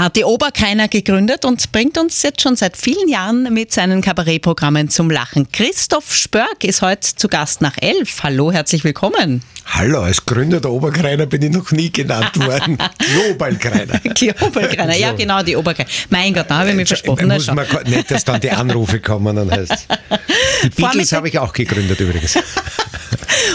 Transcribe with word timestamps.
Er 0.00 0.04
hat 0.04 0.16
die 0.16 0.24
Oberkeiner 0.24 0.88
gegründet 0.88 1.44
und 1.44 1.72
bringt 1.72 1.98
uns 1.98 2.22
jetzt 2.22 2.40
schon 2.40 2.56
seit 2.56 2.74
vielen 2.74 3.06
Jahren 3.10 3.52
mit 3.52 3.70
seinen 3.70 4.00
Kabarettprogrammen 4.00 4.88
zum 4.88 5.10
Lachen. 5.10 5.52
Christoph 5.52 6.14
Spörk 6.14 6.64
ist 6.64 6.80
heute 6.80 7.14
zu 7.14 7.28
Gast 7.28 7.60
nach 7.60 7.76
elf. 7.82 8.22
Hallo, 8.22 8.50
herzlich 8.50 8.82
willkommen. 8.82 9.42
Hallo, 9.66 10.00
als 10.00 10.24
Gründer 10.24 10.58
der 10.58 10.70
Oberkreiner 10.70 11.26
bin 11.26 11.42
ich 11.42 11.50
noch 11.50 11.70
nie 11.72 11.92
genannt 11.92 12.30
worden. 12.40 12.78
Globalkreiner. 12.98 13.98
Globalkreiner, 14.14 14.96
ja 14.96 15.12
genau, 15.12 15.42
die 15.42 15.54
Oberkreiner. 15.54 15.90
Mein 16.08 16.32
Gott, 16.32 16.46
da 16.48 16.60
habe 16.60 16.70
ich 16.70 16.76
mir 16.76 16.86
versprochen. 16.86 17.28
Muss 17.28 17.48
man 17.48 17.66
nicht, 17.84 18.10
dass 18.10 18.24
dann 18.24 18.40
die 18.40 18.52
Anrufe 18.52 19.00
kommen 19.00 19.36
und 19.36 19.50
heißt. 19.52 19.86
Die 20.62 20.68
Beatles 20.80 21.12
habe 21.12 21.28
ich 21.28 21.38
auch 21.38 21.52
gegründet 21.52 22.00
übrigens. 22.00 22.38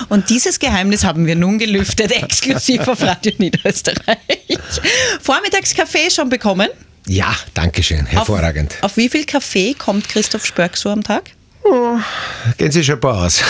Und 0.09 0.29
dieses 0.29 0.59
Geheimnis 0.59 1.03
haben 1.03 1.25
wir 1.25 1.35
nun 1.35 1.59
gelüftet, 1.59 2.11
exklusiv 2.23 2.87
auf 2.87 3.01
Radio 3.01 3.31
Niederösterreich. 3.37 4.17
Vormittagskaffee 5.21 6.09
schon 6.09 6.29
bekommen? 6.29 6.69
Ja, 7.07 7.35
danke 7.53 7.83
schön, 7.83 8.05
hervorragend. 8.05 8.75
Auf, 8.77 8.91
auf 8.91 8.97
wie 8.97 9.09
viel 9.09 9.25
Kaffee 9.25 9.73
kommt 9.73 10.09
Christoph 10.09 10.45
Spörk 10.45 10.75
so 10.75 10.89
am 10.89 11.03
Tag? 11.03 11.31
Oh, 11.63 11.97
gehen 12.57 12.71
Sie 12.71 12.83
schon 12.83 12.95
ein 12.95 13.01
paar 13.01 13.25
aus. 13.25 13.41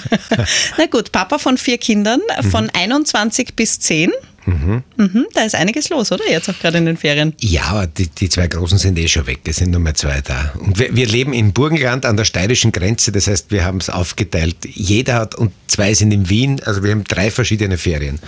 Na 0.78 0.86
gut, 0.86 1.12
Papa 1.12 1.38
von 1.38 1.58
vier 1.58 1.78
Kindern, 1.78 2.20
von 2.50 2.64
mhm. 2.64 2.70
21 2.74 3.54
bis 3.54 3.78
10. 3.78 4.10
Mhm. 4.46 4.82
Mhm, 4.96 5.26
da 5.34 5.42
ist 5.44 5.54
einiges 5.54 5.88
los, 5.88 6.12
oder? 6.12 6.28
Jetzt 6.30 6.48
auch 6.48 6.58
gerade 6.58 6.78
in 6.78 6.86
den 6.86 6.96
Ferien. 6.96 7.34
Ja, 7.40 7.64
aber 7.64 7.86
die, 7.86 8.08
die 8.08 8.28
zwei 8.28 8.46
Großen 8.46 8.78
sind 8.78 8.98
eh 8.98 9.08
schon 9.08 9.26
weg. 9.26 9.40
Es 9.44 9.56
sind 9.56 9.72
nur 9.72 9.80
mehr 9.80 9.94
zwei 9.94 10.20
da. 10.20 10.52
Und 10.58 10.78
wir, 10.78 10.94
wir 10.94 11.06
leben 11.06 11.32
im 11.32 11.52
Burgenland 11.52 12.06
an 12.06 12.16
der 12.16 12.24
steirischen 12.24 12.72
Grenze. 12.72 13.10
Das 13.12 13.26
heißt, 13.26 13.50
wir 13.50 13.64
haben 13.64 13.78
es 13.78 13.90
aufgeteilt. 13.90 14.56
Jeder 14.64 15.14
hat 15.16 15.34
und 15.34 15.52
zwei 15.66 15.94
sind 15.94 16.12
in 16.12 16.28
Wien. 16.28 16.60
Also 16.64 16.82
wir 16.82 16.92
haben 16.92 17.04
drei 17.04 17.30
verschiedene 17.30 17.76
Ferien. 17.76 18.20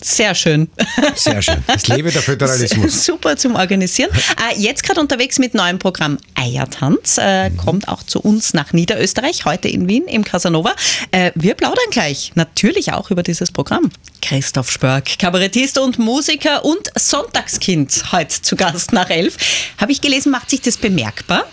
Sehr 0.00 0.34
schön. 0.34 0.70
Sehr 1.14 1.42
schön. 1.42 1.62
Ich 1.76 1.88
lebe 1.88 2.10
der 2.10 2.22
Föderalismus. 2.22 3.04
Super 3.04 3.36
zum 3.36 3.54
Organisieren. 3.54 4.10
Äh, 4.40 4.58
jetzt 4.58 4.84
gerade 4.84 5.00
unterwegs 5.00 5.38
mit 5.38 5.54
neuem 5.54 5.78
Programm 5.78 6.16
Eiertanz. 6.34 7.18
Äh, 7.18 7.50
kommt 7.50 7.88
auch 7.88 8.02
zu 8.02 8.20
uns 8.20 8.54
nach 8.54 8.72
Niederösterreich, 8.72 9.44
heute 9.44 9.68
in 9.68 9.88
Wien 9.88 10.06
im 10.06 10.24
Casanova. 10.24 10.74
Äh, 11.10 11.32
wir 11.34 11.54
plaudern 11.54 11.90
gleich 11.90 12.32
natürlich 12.36 12.92
auch 12.92 13.10
über 13.10 13.22
dieses 13.22 13.50
Programm. 13.50 13.90
Christoph 14.22 14.70
Spörk, 14.70 15.18
Kabarettist 15.18 15.78
und 15.78 15.98
Musiker 15.98 16.64
und 16.64 16.90
Sonntagskind, 16.96 18.12
heute 18.12 18.40
zu 18.40 18.56
Gast 18.56 18.92
nach 18.92 19.10
elf. 19.10 19.36
Habe 19.78 19.92
ich 19.92 20.00
gelesen, 20.00 20.30
macht 20.30 20.48
sich 20.48 20.62
das 20.62 20.76
bemerkbar? 20.76 21.44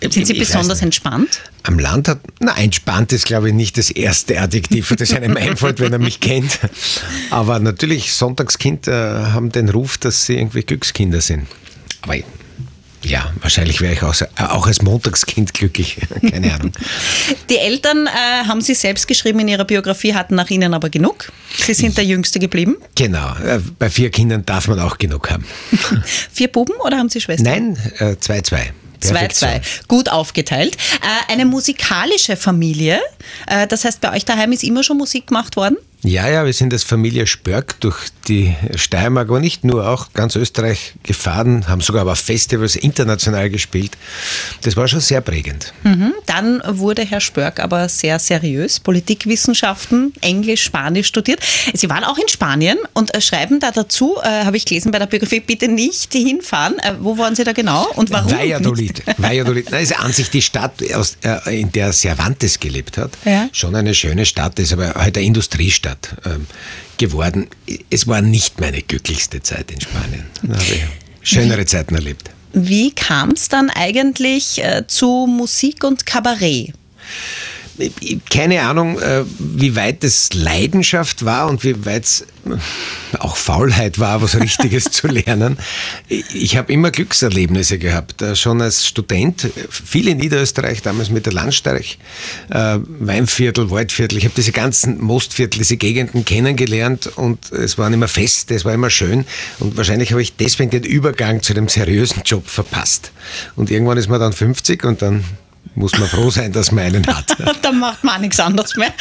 Sind 0.00 0.26
Sie 0.26 0.34
besonders 0.34 0.82
entspannt? 0.82 1.40
Am 1.62 1.78
Land 1.78 2.08
hat, 2.08 2.20
na, 2.38 2.56
entspannt 2.56 3.12
ist, 3.12 3.24
glaube 3.24 3.48
ich, 3.48 3.54
nicht 3.54 3.78
das 3.78 3.90
erste 3.90 4.40
Adjektiv, 4.40 4.94
das 4.96 5.12
einem 5.12 5.36
einfällt, 5.36 5.80
wenn 5.80 5.92
er 5.92 5.98
mich 5.98 6.20
kennt. 6.20 6.60
Aber 7.30 7.58
natürlich, 7.58 8.12
Sonntagskind 8.12 8.88
äh, 8.88 8.92
haben 8.92 9.50
den 9.50 9.68
Ruf, 9.68 9.98
dass 9.98 10.26
sie 10.26 10.36
irgendwie 10.36 10.62
Glückskinder 10.62 11.20
sind. 11.20 11.46
Aber 12.02 12.16
ja, 13.02 13.32
wahrscheinlich 13.40 13.80
wäre 13.80 13.92
ich 13.92 14.02
auch, 14.02 14.14
auch, 14.36 14.66
als 14.66 14.82
Montagskind 14.82 15.54
glücklich. 15.54 15.98
Keine 16.30 16.52
Ahnung. 16.52 16.72
Die 17.48 17.58
Eltern, 17.58 18.06
äh, 18.06 18.10
haben 18.46 18.60
Sie 18.60 18.74
selbst 18.74 19.06
geschrieben 19.06 19.40
in 19.40 19.48
Ihrer 19.48 19.64
Biografie, 19.64 20.14
hatten 20.14 20.34
nach 20.34 20.50
Ihnen 20.50 20.74
aber 20.74 20.90
genug. 20.90 21.32
Sie 21.56 21.74
sind 21.74 21.96
der 21.96 22.04
Jüngste 22.04 22.40
geblieben. 22.40 22.76
Genau. 22.96 23.36
Äh, 23.44 23.60
bei 23.78 23.90
vier 23.90 24.10
Kindern 24.10 24.44
darf 24.44 24.66
man 24.66 24.80
auch 24.80 24.98
genug 24.98 25.30
haben. 25.30 25.44
vier 26.32 26.48
Buben 26.48 26.74
oder 26.84 26.98
haben 26.98 27.08
Sie 27.08 27.20
Schwestern? 27.20 27.76
Nein, 27.76 27.78
äh, 27.98 28.16
zwei, 28.18 28.40
zwei. 29.00 29.26
2-2. 29.26 29.60
Gut 29.88 30.08
aufgeteilt. 30.08 30.76
Äh, 30.76 31.32
eine 31.32 31.44
musikalische 31.44 32.36
Familie. 32.36 33.00
Äh, 33.46 33.66
das 33.66 33.84
heißt, 33.84 34.00
bei 34.00 34.12
euch 34.12 34.24
daheim 34.24 34.52
ist 34.52 34.64
immer 34.64 34.82
schon 34.82 34.98
Musik 34.98 35.28
gemacht 35.28 35.56
worden? 35.56 35.76
Ja, 36.06 36.28
ja, 36.28 36.46
wir 36.46 36.52
sind 36.52 36.72
als 36.72 36.84
Familie 36.84 37.26
Spörk 37.26 37.80
durch 37.80 37.96
die 38.28 38.54
Steiermark, 38.76 39.28
aber 39.28 39.40
nicht 39.40 39.64
nur, 39.64 39.88
auch 39.88 40.12
ganz 40.14 40.36
Österreich 40.36 40.94
gefahren, 41.02 41.66
haben 41.66 41.80
sogar 41.80 42.02
aber 42.02 42.14
Festivals 42.14 42.76
international 42.76 43.50
gespielt. 43.50 43.90
Das 44.62 44.76
war 44.76 44.86
schon 44.86 45.00
sehr 45.00 45.20
prägend. 45.20 45.72
Mhm. 45.82 46.12
Dann 46.26 46.62
wurde 46.64 47.04
Herr 47.04 47.20
Spörk 47.20 47.58
aber 47.58 47.88
sehr 47.88 48.20
seriös, 48.20 48.78
Politikwissenschaften, 48.78 50.12
Englisch, 50.20 50.62
Spanisch 50.62 51.08
studiert. 51.08 51.40
Sie 51.74 51.90
waren 51.90 52.04
auch 52.04 52.18
in 52.18 52.28
Spanien 52.28 52.78
und 52.94 53.12
äh, 53.12 53.20
schreiben 53.20 53.58
da 53.58 53.72
dazu, 53.72 54.16
äh, 54.22 54.44
habe 54.44 54.56
ich 54.56 54.64
gelesen 54.64 54.92
bei 54.92 55.00
der 55.00 55.06
Biografie, 55.06 55.40
bitte 55.40 55.66
nicht 55.66 56.12
hinfahren. 56.12 56.78
Äh, 56.78 56.92
wo 57.00 57.18
waren 57.18 57.34
Sie 57.34 57.42
da 57.42 57.52
genau 57.52 57.84
und 57.96 58.12
warum? 58.12 58.30
Valladolid. 58.30 59.02
Valladolid. 59.18 59.72
Das 59.72 59.82
ist 59.82 59.98
an 59.98 60.12
sich 60.12 60.30
die 60.30 60.42
Stadt, 60.42 60.74
aus, 60.94 61.16
äh, 61.24 61.60
in 61.60 61.72
der 61.72 61.92
Cervantes 61.92 62.60
gelebt 62.60 62.96
hat. 62.96 63.10
Ja. 63.24 63.48
Schon 63.50 63.74
eine 63.74 63.92
schöne 63.92 64.24
Stadt, 64.24 64.56
ist 64.60 64.72
aber 64.72 64.94
halt 64.94 65.16
eine 65.16 65.26
Industriestadt. 65.26 65.95
Stadt 65.96 66.16
ähm, 66.24 66.46
geworden. 66.98 67.48
Es 67.90 68.06
war 68.06 68.22
nicht 68.22 68.60
meine 68.60 68.82
glücklichste 68.82 69.42
Zeit 69.42 69.70
in 69.70 69.80
Spanien. 69.80 70.26
Da 70.42 70.54
habe 70.54 70.64
ich 70.64 70.84
schönere 71.22 71.60
wie, 71.60 71.66
Zeiten 71.66 71.94
erlebt. 71.94 72.30
Wie 72.52 72.92
kam 72.92 73.30
es 73.30 73.48
dann 73.48 73.70
eigentlich 73.70 74.62
äh, 74.62 74.86
zu 74.86 75.26
Musik 75.28 75.84
und 75.84 76.06
Kabarett? 76.06 76.72
Keine 78.30 78.62
Ahnung, 78.62 78.98
äh, 78.98 79.24
wie 79.38 79.76
weit 79.76 80.04
es 80.04 80.32
Leidenschaft 80.32 81.24
war 81.24 81.48
und 81.48 81.64
wie 81.64 81.84
weit 81.84 82.04
es 82.04 82.20
äh, 82.22 82.56
auch 83.18 83.36
Faulheit 83.36 83.98
war, 83.98 84.22
was 84.22 84.38
Richtiges 84.40 84.84
zu 84.84 85.08
lernen. 85.08 85.58
Ich 86.08 86.56
habe 86.56 86.72
immer 86.72 86.90
Glückserlebnisse 86.90 87.78
gehabt, 87.78 88.22
äh, 88.22 88.36
schon 88.36 88.62
als 88.62 88.86
Student, 88.86 89.48
viel 89.68 90.08
in 90.08 90.18
Niederösterreich, 90.18 90.82
damals 90.82 91.10
mit 91.10 91.26
der 91.26 91.32
Landsteig, 91.32 91.98
Weinviertel, 92.48 93.70
Waldviertel. 93.70 94.18
Ich 94.18 94.24
habe 94.24 94.34
diese 94.36 94.52
ganzen 94.52 95.00
Mostviertel, 95.00 95.58
diese 95.58 95.76
Gegenden 95.76 96.24
kennengelernt 96.24 97.10
und 97.16 97.52
es 97.52 97.78
waren 97.78 97.92
immer 97.92 98.08
Feste, 98.08 98.54
es 98.54 98.64
war 98.64 98.72
immer 98.72 98.90
schön 98.90 99.24
und 99.58 99.76
wahrscheinlich 99.76 100.12
habe 100.12 100.22
ich 100.22 100.36
deswegen 100.36 100.70
den 100.70 100.84
Übergang 100.84 101.42
zu 101.42 101.54
dem 101.54 101.68
seriösen 101.68 102.22
Job 102.24 102.48
verpasst. 102.48 103.12
Und 103.56 103.70
irgendwann 103.70 103.98
ist 103.98 104.08
man 104.08 104.20
dann 104.20 104.32
50 104.32 104.84
und 104.84 105.02
dann 105.02 105.24
muss 105.76 105.96
man 105.98 106.08
froh 106.08 106.30
sein, 106.30 106.52
dass 106.52 106.72
man 106.72 106.84
einen 106.84 107.06
hat. 107.06 107.36
Dann 107.62 107.78
macht 107.78 108.02
man 108.02 108.16
auch 108.16 108.20
nichts 108.20 108.40
anderes 108.40 108.76
mehr. 108.76 108.92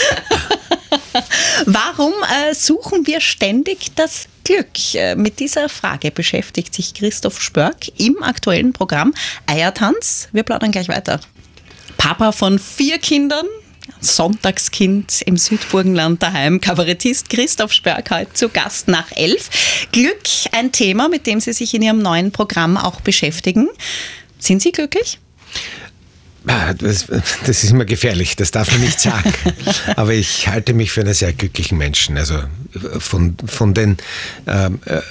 Warum 1.66 2.14
äh, 2.24 2.54
suchen 2.54 3.08
wir 3.08 3.22
ständig 3.22 3.96
das 3.96 4.28
Glück? 4.44 4.94
Äh, 4.94 5.16
mit 5.16 5.40
dieser 5.40 5.70
Frage 5.70 6.12
beschäftigt 6.12 6.74
sich 6.74 6.94
Christoph 6.94 7.42
Spörk 7.42 7.88
im 7.98 8.22
aktuellen 8.22 8.74
Programm 8.74 9.14
Eiertanz. 9.48 10.28
Wir 10.34 10.44
plaudern 10.44 10.72
gleich 10.72 10.90
weiter. 10.90 11.20
Papa 11.98 12.34
von 12.34 12.60
vier 12.60 13.00
Kindern, 13.00 13.46
Sonntagskind 14.02 15.22
im 15.26 15.38
Südburgenland 15.38 16.22
daheim, 16.22 16.60
Kabarettist 16.60 17.30
Christoph 17.30 17.72
Spörk 17.72 18.12
heute 18.12 18.34
zu 18.34 18.50
Gast 18.50 18.90
nach 18.90 19.12
elf. 19.16 19.50
Glück, 19.92 20.28
ein 20.52 20.72
Thema, 20.72 21.08
mit 21.08 21.26
dem 21.26 21.40
Sie 21.40 21.54
sich 21.54 21.74
in 21.74 21.82
Ihrem 21.82 22.02
neuen 22.02 22.32
Programm 22.32 22.76
auch 22.78 23.00
beschäftigen. 23.00 23.70
Sind 24.40 24.62
Sie 24.62 24.72
glücklich? 24.72 25.20
Ah, 26.48 26.74
das, 26.74 27.08
das, 27.08 27.64
ist 27.64 27.72
immer 27.72 27.86
gefährlich, 27.86 28.36
das 28.36 28.52
darf 28.52 28.72
man 28.72 28.82
nicht 28.82 29.00
sagen. 29.00 29.34
Aber 29.96 30.14
ich 30.14 30.48
halte 30.48 30.74
mich 30.74 30.92
für 30.92 31.02
einen 31.02 31.14
sehr 31.14 31.34
glücklichen 31.34 31.78
Menschen. 31.78 32.18
Also 32.18 32.40
von, 33.00 33.36
von 33.46 33.74
den 33.74 33.98
ähm, 34.48 34.80
äh, 34.86 35.02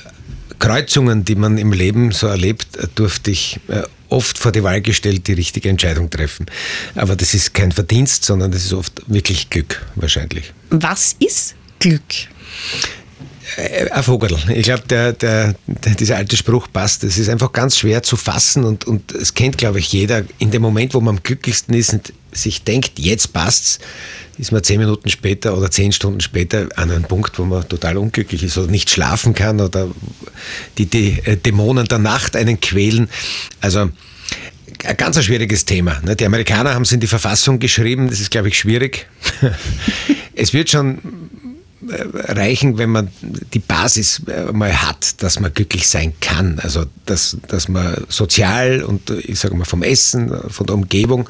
Kreuzungen, 0.59 1.25
die 1.25 1.35
man 1.35 1.59
im 1.59 1.73
Leben 1.73 2.13
so 2.13 2.27
erlebt, 2.27 2.69
durfte 2.95 3.31
ich 3.31 3.61
äh, 3.69 3.83
oft 4.09 4.39
vor 4.39 4.53
die 4.53 4.63
Wahl 4.63 4.81
gestellt, 4.81 5.27
die 5.27 5.33
richtige 5.33 5.69
Entscheidung 5.69 6.09
treffen. 6.11 6.47
Aber 6.95 7.17
das 7.17 7.35
ist 7.35 7.53
kein 7.53 7.73
Verdienst, 7.73 8.25
sondern 8.25 8.53
das 8.53 8.65
ist 8.65 8.73
oft 8.73 9.03
wirklich 9.09 9.51
Glück 9.51 9.85
wahrscheinlich. 9.97 10.53
Was 10.71 11.17
ist 11.19 11.55
Glück? 11.81 12.03
Äh, 13.57 13.91
ein 13.91 14.03
Vogel. 14.03 14.37
Ich 14.49 14.65
glaube, 14.65 14.83
der, 14.89 15.13
der, 15.13 15.55
der, 15.67 15.95
dieser 15.95 16.17
alte 16.17 16.37
Spruch 16.37 16.69
passt. 16.73 17.05
Es 17.05 17.19
ist 17.19 17.29
einfach 17.29 17.53
ganz 17.53 17.79
schwer 17.79 18.03
zu 18.03 18.17
fassen 18.17 18.65
und, 18.65 18.87
und 18.87 19.13
es 19.13 19.35
kennt, 19.35 19.59
glaube 19.59 19.79
ich, 19.79 19.93
jeder. 19.93 20.25
In 20.39 20.51
dem 20.51 20.63
Moment, 20.63 20.95
wo 20.95 21.01
man 21.01 21.17
am 21.17 21.23
glücklichsten 21.23 21.75
ist 21.75 21.93
und 21.93 22.13
sich 22.33 22.65
denkt, 22.65 22.99
jetzt 22.99 23.33
passt's, 23.33 23.79
ist 24.39 24.51
man 24.51 24.65
zehn 24.65 24.81
Minuten 24.81 25.09
später 25.09 25.57
oder 25.57 25.71
zehn 25.71 25.93
Stunden 25.93 26.21
später 26.21 26.69
an 26.75 26.91
einem 26.91 27.05
Punkt, 27.05 27.39
wo 27.39 27.45
man 27.45 27.69
total 27.69 27.97
unglücklich 27.97 28.43
ist 28.43 28.59
oder 28.59 28.71
nicht 28.71 28.91
schlafen 28.91 29.35
kann 29.35 29.61
oder 29.61 29.89
die, 30.77 30.87
die 30.87 31.21
äh, 31.25 31.37
Dämonen 31.37 31.87
der 31.87 31.99
Nacht 31.99 32.35
einen 32.35 32.61
quälen. 32.61 33.09
Also 33.61 33.91
ein 34.85 34.97
ganz 34.97 35.23
schwieriges 35.23 35.65
Thema. 35.65 36.01
Ne? 36.05 36.17
Die 36.17 36.27
Amerikaner 36.27 36.75
haben 36.75 36.83
es 36.83 36.93
in 36.93 37.01
die 37.01 37.07
Verfassung 37.07 37.61
geschrieben, 37.61 38.09
das 38.09 38.21
ist, 38.21 38.31
glaube 38.31 38.49
ich, 38.49 38.59
schwierig. 38.59 39.07
Es 40.37 40.53
wird 40.53 40.69
schon 40.69 40.99
reichen, 41.91 42.79
wenn 42.79 42.91
man 42.91 43.09
die 43.53 43.59
Basis 43.59 44.23
äh, 44.27 44.53
mal 44.53 44.83
hat, 44.83 45.23
dass 45.23 45.41
man 45.41 45.53
glücklich 45.53 45.89
sein 45.89 46.15
kann. 46.21 46.59
Also 46.61 46.87
dass, 47.07 47.37
dass 47.49 47.69
man 47.69 48.05
sozial 48.09 48.83
und 48.83 49.11
ich 49.11 49.39
sage 49.39 49.55
mal 49.55 49.65
vom 49.65 49.83
Essen, 49.83 50.33
von 50.51 50.67
der 50.67 50.75
Umgebung, 50.75 51.29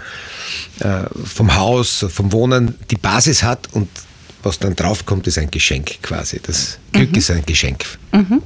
äh, 0.80 1.04
vom 1.24 1.54
Haus, 1.54 2.06
vom 2.08 2.32
Wohnen 2.32 2.74
die 2.90 2.96
Basis 2.96 3.42
hat 3.42 3.68
und 3.72 3.88
was 4.42 4.58
dann 4.58 4.76
draufkommt, 4.76 5.26
ist 5.26 5.38
ein 5.38 5.50
Geschenk 5.50 6.02
quasi. 6.02 6.40
Das 6.42 6.78
Glück 6.92 7.12
mhm. 7.12 7.18
ist 7.18 7.30
ein 7.30 7.46
Geschenk. 7.46 7.84
Mhm. 8.12 8.42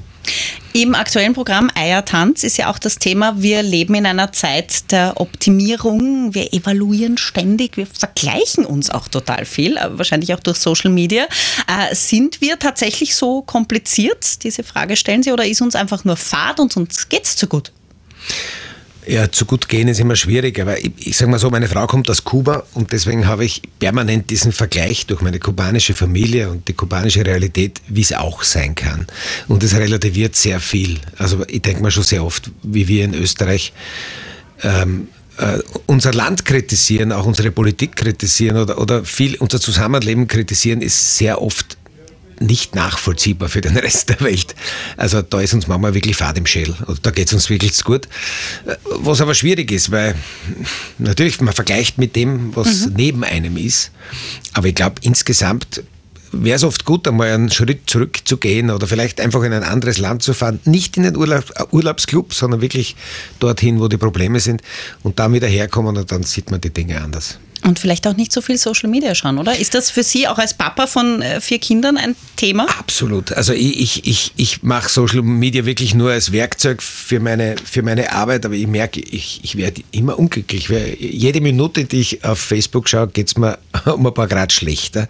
Im 0.72 0.94
aktuellen 0.94 1.32
Programm 1.32 1.70
Eiertanz 1.74 2.44
ist 2.44 2.56
ja 2.56 2.70
auch 2.70 2.78
das 2.78 2.98
Thema, 2.98 3.40
wir 3.42 3.62
leben 3.62 3.94
in 3.94 4.06
einer 4.06 4.32
Zeit 4.32 4.92
der 4.92 5.20
Optimierung, 5.20 6.34
wir 6.34 6.52
evaluieren 6.52 7.18
ständig, 7.18 7.76
wir 7.76 7.86
vergleichen 7.86 8.64
uns 8.64 8.90
auch 8.90 9.08
total 9.08 9.44
viel, 9.44 9.76
äh, 9.76 9.98
wahrscheinlich 9.98 10.34
auch 10.34 10.40
durch 10.40 10.58
Social 10.58 10.90
Media. 10.90 11.24
Äh, 11.66 11.94
sind 11.94 12.40
wir 12.40 12.58
tatsächlich 12.58 13.16
so 13.16 13.42
kompliziert? 13.42 14.44
Diese 14.44 14.62
Frage 14.62 14.96
stellen 14.96 15.22
Sie 15.22 15.32
oder 15.32 15.46
ist 15.46 15.62
uns 15.62 15.74
einfach 15.74 16.04
nur 16.04 16.16
Fahrt 16.16 16.60
und 16.60 16.76
uns 16.76 17.08
geht 17.08 17.24
es 17.24 17.36
zu 17.36 17.46
gut? 17.46 17.72
Ja, 19.08 19.32
zu 19.32 19.46
gut 19.46 19.70
gehen 19.70 19.88
ist 19.88 20.00
immer 20.00 20.16
schwierig, 20.16 20.60
aber 20.60 20.78
ich, 20.78 20.92
ich 20.98 21.16
sage 21.16 21.30
mal 21.30 21.38
so, 21.38 21.48
meine 21.48 21.66
Frau 21.66 21.86
kommt 21.86 22.10
aus 22.10 22.24
Kuba 22.24 22.64
und 22.74 22.92
deswegen 22.92 23.26
habe 23.26 23.42
ich 23.42 23.62
permanent 23.78 24.28
diesen 24.28 24.52
Vergleich 24.52 25.06
durch 25.06 25.22
meine 25.22 25.38
kubanische 25.38 25.94
Familie 25.94 26.50
und 26.50 26.68
die 26.68 26.74
kubanische 26.74 27.24
Realität, 27.24 27.80
wie 27.88 28.02
es 28.02 28.12
auch 28.12 28.42
sein 28.42 28.74
kann. 28.74 29.06
Und 29.48 29.64
es 29.64 29.74
relativiert 29.74 30.36
sehr 30.36 30.60
viel. 30.60 30.98
Also 31.16 31.42
ich 31.48 31.62
denke 31.62 31.82
mal 31.82 31.90
schon 31.90 32.02
sehr 32.02 32.22
oft, 32.22 32.50
wie 32.62 32.86
wir 32.86 33.02
in 33.02 33.14
Österreich 33.14 33.72
ähm, 34.62 35.08
äh, 35.38 35.58
unser 35.86 36.12
Land 36.12 36.44
kritisieren, 36.44 37.10
auch 37.10 37.24
unsere 37.24 37.50
Politik 37.50 37.96
kritisieren 37.96 38.58
oder, 38.58 38.78
oder 38.78 39.06
viel 39.06 39.36
unser 39.36 39.58
Zusammenleben 39.58 40.28
kritisieren, 40.28 40.82
ist 40.82 41.16
sehr 41.16 41.40
oft 41.40 41.78
nicht 42.40 42.74
nachvollziehbar 42.74 43.48
für 43.48 43.60
den 43.60 43.76
Rest 43.76 44.08
der 44.08 44.20
Welt. 44.20 44.54
Also 44.96 45.22
da 45.22 45.40
ist 45.40 45.54
uns 45.54 45.66
manchmal 45.66 45.94
wirklich 45.94 46.16
Fahrt 46.16 46.38
im 46.38 46.46
Schädel. 46.46 46.74
Da 47.02 47.10
geht 47.10 47.28
es 47.28 47.32
uns 47.32 47.50
wirklich 47.50 47.82
gut. 47.84 48.08
Was 48.84 49.20
aber 49.20 49.34
schwierig 49.34 49.70
ist, 49.70 49.90
weil 49.90 50.14
natürlich 50.98 51.40
man 51.40 51.54
vergleicht 51.54 51.98
mit 51.98 52.16
dem, 52.16 52.54
was 52.56 52.86
mhm. 52.86 52.92
neben 52.96 53.24
einem 53.24 53.56
ist. 53.56 53.90
Aber 54.54 54.68
ich 54.68 54.74
glaube, 54.74 54.96
insgesamt 55.02 55.82
wäre 56.32 56.56
es 56.56 56.64
oft 56.64 56.84
gut, 56.84 57.06
einmal 57.08 57.28
einen 57.28 57.50
Schritt 57.50 57.88
zurückzugehen 57.88 58.70
oder 58.70 58.86
vielleicht 58.86 59.20
einfach 59.20 59.42
in 59.42 59.52
ein 59.52 59.62
anderes 59.62 59.98
Land 59.98 60.22
zu 60.22 60.34
fahren. 60.34 60.60
Nicht 60.64 60.96
in 60.96 61.04
den 61.04 61.16
Urlaub, 61.16 61.44
Urlaubsclub, 61.70 62.34
sondern 62.34 62.60
wirklich 62.60 62.96
dorthin, 63.38 63.80
wo 63.80 63.88
die 63.88 63.96
Probleme 63.96 64.40
sind 64.40 64.62
und 65.02 65.18
dann 65.18 65.32
wieder 65.32 65.48
herkommen 65.48 65.96
und 65.96 66.10
dann 66.12 66.22
sieht 66.24 66.50
man 66.50 66.60
die 66.60 66.70
Dinge 66.70 67.00
anders. 67.00 67.38
Und 67.64 67.78
vielleicht 67.78 68.06
auch 68.06 68.16
nicht 68.16 68.32
so 68.32 68.40
viel 68.40 68.56
Social 68.56 68.88
Media 68.88 69.14
schauen, 69.14 69.38
oder? 69.38 69.58
Ist 69.58 69.74
das 69.74 69.90
für 69.90 70.02
Sie 70.02 70.28
auch 70.28 70.38
als 70.38 70.54
Papa 70.54 70.86
von 70.86 71.22
äh, 71.22 71.40
vier 71.40 71.58
Kindern 71.58 71.96
ein 71.96 72.14
Thema? 72.36 72.66
Absolut. 72.78 73.32
Also 73.32 73.52
ich, 73.52 73.80
ich, 73.80 74.06
ich, 74.06 74.32
ich 74.36 74.62
mache 74.62 74.88
Social 74.88 75.22
Media 75.22 75.64
wirklich 75.66 75.94
nur 75.94 76.10
als 76.12 76.32
Werkzeug 76.32 76.82
für 76.82 77.20
meine, 77.20 77.56
für 77.62 77.82
meine 77.82 78.12
Arbeit, 78.12 78.46
aber 78.46 78.54
ich 78.54 78.66
merke, 78.66 79.00
ich, 79.00 79.40
ich 79.42 79.56
werde 79.56 79.82
immer 79.90 80.18
unglücklich. 80.18 80.68
Jede 80.98 81.40
Minute, 81.40 81.84
die 81.84 82.00
ich 82.00 82.24
auf 82.24 82.38
Facebook 82.38 82.88
schaue, 82.88 83.08
geht 83.08 83.28
es 83.28 83.36
mir 83.36 83.58
um 83.86 84.06
ein 84.06 84.14
paar 84.14 84.28
Grad 84.28 84.52
schlechter. 84.52 85.08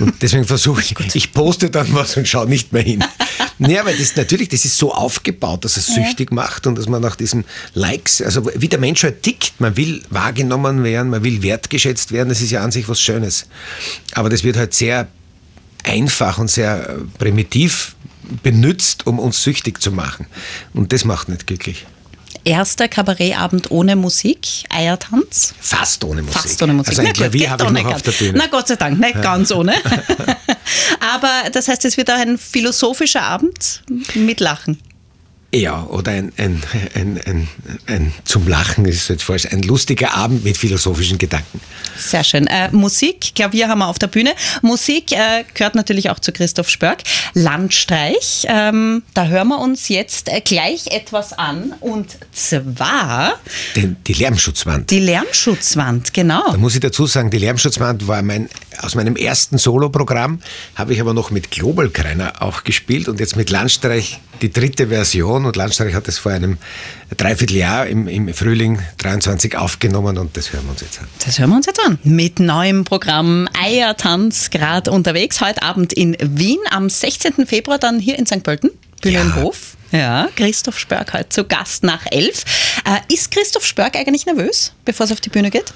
Und 0.00 0.20
deswegen 0.22 0.44
versuche 0.44 0.80
ich, 0.80 0.94
ich 1.14 1.32
poste 1.32 1.70
dann 1.70 1.92
was 1.94 2.16
und 2.16 2.26
schaue 2.26 2.48
nicht 2.48 2.72
mehr 2.72 2.82
hin. 2.82 3.04
Ja, 3.58 3.82
aber 3.82 3.92
das 3.92 4.16
natürlich, 4.16 4.48
das 4.48 4.64
ist 4.64 4.76
so 4.76 4.92
aufgebaut, 4.92 5.64
dass 5.64 5.76
es 5.76 5.86
süchtig 5.86 6.30
ja. 6.30 6.34
macht 6.34 6.66
und 6.66 6.76
dass 6.76 6.88
man 6.88 7.00
nach 7.00 7.16
diesen 7.16 7.44
Likes, 7.74 8.20
also 8.20 8.50
wie 8.56 8.68
der 8.68 8.80
Mensch 8.80 9.02
halt 9.04 9.22
tickt, 9.22 9.60
man 9.60 9.76
will 9.76 10.02
wahrgenommen 10.10 10.82
werden, 10.82 11.10
man 11.10 11.22
will 11.22 11.42
wertgeschätzt 11.42 12.12
werden, 12.12 12.28
das 12.28 12.40
ist 12.40 12.50
ja 12.50 12.62
an 12.62 12.72
sich 12.72 12.88
was 12.88 13.00
Schönes. 13.00 13.46
Aber 14.12 14.28
das 14.28 14.42
wird 14.42 14.56
halt 14.56 14.74
sehr 14.74 15.06
einfach 15.84 16.38
und 16.38 16.50
sehr 16.50 16.96
primitiv 17.18 17.94
benutzt, 18.42 19.06
um 19.06 19.18
uns 19.18 19.42
süchtig 19.42 19.80
zu 19.80 19.92
machen. 19.92 20.26
Und 20.72 20.92
das 20.92 21.04
macht 21.04 21.28
nicht 21.28 21.46
glücklich 21.46 21.86
erster 22.44 22.88
Kabarettabend 22.88 23.70
ohne 23.70 23.96
Musik, 23.96 24.64
Eiertanz. 24.68 25.54
Fast 25.60 26.04
ohne 26.04 26.22
Musik. 26.22 26.40
Fast 26.40 26.62
ohne 26.62 26.74
Musik. 26.74 26.98
Also 26.98 27.02
ein 27.02 27.12
Klavier 27.12 27.50
habe 27.50 27.64
ich 27.64 27.70
noch 27.70 27.94
auf 27.94 28.02
der 28.02 28.12
Bühne. 28.12 28.38
Na 28.38 28.46
Gott 28.46 28.68
sei 28.68 28.76
Dank, 28.76 28.98
nicht 28.98 29.14
ja. 29.14 29.20
ganz 29.20 29.50
ohne. 29.52 29.74
Aber 31.14 31.50
das 31.52 31.68
heißt, 31.68 31.84
es 31.84 31.96
wird 31.96 32.10
auch 32.10 32.18
ein 32.18 32.38
philosophischer 32.38 33.22
Abend 33.22 33.82
mit 34.14 34.40
Lachen. 34.40 34.78
Ja, 35.54 35.84
oder 35.84 36.10
ein, 36.10 36.32
ein, 36.36 36.60
ein, 36.94 37.20
ein, 37.24 37.48
ein 37.86 38.12
zum 38.24 38.48
Lachen 38.48 38.86
ist 38.86 39.08
jetzt 39.08 39.22
falsch, 39.22 39.46
ein 39.52 39.62
lustiger 39.62 40.12
Abend 40.14 40.42
mit 40.42 40.56
philosophischen 40.56 41.16
Gedanken. 41.16 41.60
Sehr 41.96 42.24
schön. 42.24 42.48
Äh, 42.48 42.70
Musik, 42.72 43.36
Klavier 43.36 43.68
haben 43.68 43.78
wir 43.78 43.86
auf 43.86 44.00
der 44.00 44.08
Bühne. 44.08 44.34
Musik 44.62 45.12
äh, 45.12 45.44
gehört 45.54 45.76
natürlich 45.76 46.10
auch 46.10 46.18
zu 46.18 46.32
Christoph 46.32 46.68
Spörk. 46.68 47.04
Landstreich, 47.34 48.46
ähm, 48.48 49.04
da 49.14 49.26
hören 49.26 49.48
wir 49.48 49.60
uns 49.60 49.88
jetzt 49.88 50.28
äh, 50.28 50.40
gleich 50.40 50.88
etwas 50.88 51.32
an 51.32 51.72
und 51.78 52.18
zwar... 52.32 53.34
Den, 53.76 53.96
die 54.08 54.14
Lärmschutzwand. 54.14 54.90
Die 54.90 54.98
Lärmschutzwand, 54.98 56.12
genau. 56.12 56.50
Da 56.50 56.56
muss 56.56 56.74
ich 56.74 56.80
dazu 56.80 57.06
sagen, 57.06 57.30
die 57.30 57.38
Lärmschutzwand 57.38 58.08
war 58.08 58.22
mein, 58.22 58.48
aus 58.80 58.94
meinem 58.94 59.16
ersten 59.16 59.58
Soloprogramm, 59.58 60.40
habe 60.74 60.92
ich 60.92 61.00
aber 61.00 61.14
noch 61.14 61.30
mit 61.30 61.50
Global 61.50 61.90
Kreiner 61.90 62.42
auch 62.42 62.64
gespielt 62.64 63.08
und 63.08 63.20
jetzt 63.20 63.36
mit 63.36 63.50
Landstreich 63.50 64.20
die 64.42 64.52
dritte 64.52 64.88
Version 64.88 65.46
und 65.46 65.56
Landstreich 65.56 65.94
hat 65.94 66.08
es 66.08 66.18
vor 66.18 66.32
einem 66.32 66.58
Dreivierteljahr 67.16 67.86
im, 67.86 68.08
im 68.08 68.32
Frühling 68.34 68.80
23 68.98 69.56
aufgenommen 69.56 70.18
und 70.18 70.36
das 70.36 70.52
hören 70.52 70.64
wir 70.64 70.72
uns 70.72 70.80
jetzt 70.80 71.00
an. 71.00 71.06
Das 71.24 71.38
hören 71.38 71.50
wir 71.50 71.56
uns 71.56 71.66
jetzt 71.66 71.80
an. 71.84 71.98
Mit 72.02 72.40
neuem 72.40 72.84
Programm 72.84 73.48
Eiertanz 73.58 74.50
gerade 74.50 74.90
unterwegs. 74.90 75.40
Heute 75.40 75.62
Abend 75.62 75.92
in 75.92 76.16
Wien, 76.20 76.58
am 76.70 76.90
16. 76.90 77.46
Februar 77.46 77.78
dann 77.78 77.98
hier 77.98 78.18
in 78.18 78.26
St. 78.26 78.42
Pölten, 78.42 78.70
Bühnenhof. 79.00 79.76
Ja. 79.92 79.98
ja, 79.98 80.28
Christoph 80.34 80.78
Spörk 80.78 81.12
heute 81.12 81.28
zu 81.28 81.44
Gast 81.44 81.84
nach 81.84 82.04
elf. 82.10 82.44
Äh, 82.84 83.12
ist 83.14 83.30
Christoph 83.30 83.64
Spörk 83.64 83.96
eigentlich 83.96 84.26
nervös, 84.26 84.72
bevor 84.84 85.06
es 85.06 85.12
auf 85.12 85.20
die 85.20 85.30
Bühne 85.30 85.50
geht? 85.50 85.72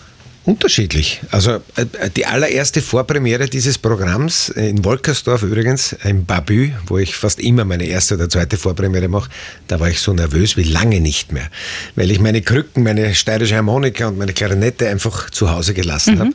Unterschiedlich. 0.49 1.21
Also 1.31 1.57
äh, 1.77 2.09
die 2.17 2.25
allererste 2.25 2.81
Vorpremiere 2.81 3.51
dieses 3.51 3.77
Programms 3.77 4.49
in 4.49 4.83
Wolkersdorf 4.83 5.43
übrigens, 5.43 5.95
im 6.05 6.25
Babü, 6.25 6.73
wo 6.87 6.97
ich 6.97 7.17
fast 7.17 7.39
immer 7.39 7.67
meine 7.67 7.85
erste 7.85 8.15
oder 8.15 8.31
zweite 8.31 8.57
Vorpremiere 8.57 9.09
mache, 9.09 9.29
da 9.67 9.79
war 9.79 9.91
ich 9.91 10.01
so 10.01 10.15
nervös 10.15 10.57
wie 10.57 10.63
lange 10.63 11.03
nicht 11.03 11.33
mehr, 11.33 11.51
weil 11.97 12.11
ich 12.11 12.19
meine 12.19 12.41
Krücken, 12.41 12.83
meine 12.83 13.15
steirische 13.15 13.57
Harmonika 13.57 14.09
und 14.09 14.17
meine 14.17 14.33
Klarinette 14.33 14.89
einfach 14.89 15.29
zu 15.29 15.51
Hause 15.51 15.75
gelassen 15.75 16.15
mhm. 16.15 16.19
habe 16.21 16.31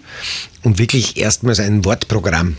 und 0.62 0.78
wirklich 0.78 1.18
erstmals 1.18 1.60
ein 1.60 1.84
Wortprogramm 1.84 2.58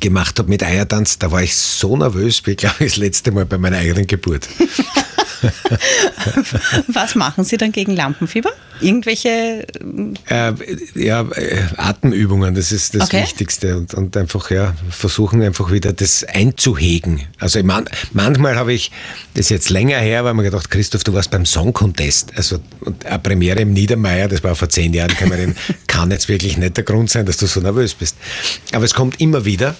gemacht 0.00 0.38
habe 0.38 0.48
mit 0.48 0.62
Eiertanz, 0.62 1.18
da 1.18 1.30
war 1.30 1.42
ich 1.42 1.54
so 1.54 1.94
nervös 1.94 2.40
wie, 2.46 2.56
glaube 2.56 2.76
ich, 2.86 2.92
das 2.92 2.96
letzte 2.96 3.32
Mal 3.32 3.44
bei 3.44 3.58
meiner 3.58 3.76
eigenen 3.76 4.06
Geburt. 4.06 4.48
Was 6.88 7.14
machen 7.14 7.44
Sie 7.44 7.56
dann 7.56 7.72
gegen 7.72 7.94
Lampenfieber? 7.94 8.50
Irgendwelche? 8.80 9.66
Äh, 10.28 10.52
ja, 10.94 11.22
äh, 11.22 11.62
Atemübungen, 11.76 12.54
das 12.54 12.72
ist 12.72 12.94
das 12.94 13.04
okay. 13.04 13.22
Wichtigste. 13.22 13.76
Und, 13.76 13.94
und, 13.94 14.16
einfach 14.16 14.50
ja, 14.50 14.74
versuchen 14.90 15.42
einfach 15.42 15.70
wieder 15.70 15.92
das 15.92 16.24
einzuhegen. 16.24 17.22
Also 17.38 17.62
man, 17.62 17.84
manchmal 18.12 18.56
habe 18.56 18.72
ich, 18.72 18.90
das 19.34 19.48
jetzt 19.48 19.70
länger 19.70 19.98
her, 19.98 20.24
weil 20.24 20.34
man 20.34 20.44
gedacht, 20.44 20.70
Christoph, 20.70 21.04
du 21.04 21.14
warst 21.14 21.30
beim 21.30 21.46
Song 21.46 21.72
Contest. 21.72 22.32
Also 22.36 22.58
und 22.80 23.06
eine 23.06 23.18
Premiere 23.18 23.60
im 23.60 23.72
Niedermeier, 23.72 24.28
das 24.28 24.42
war 24.42 24.54
vor 24.54 24.68
zehn 24.68 24.92
Jahren, 24.92 25.14
kann, 25.16 25.28
man 25.28 25.38
den, 25.38 25.56
kann 25.86 26.10
jetzt 26.10 26.28
wirklich 26.28 26.56
nicht 26.56 26.76
der 26.76 26.84
Grund 26.84 27.10
sein, 27.10 27.26
dass 27.26 27.36
du 27.36 27.46
so 27.46 27.60
nervös 27.60 27.94
bist. 27.94 28.16
Aber 28.72 28.84
es 28.84 28.94
kommt 28.94 29.20
immer 29.20 29.44
wieder. 29.44 29.76